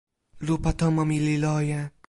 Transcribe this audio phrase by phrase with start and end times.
[0.45, 1.81] lupa tomo mi li loje.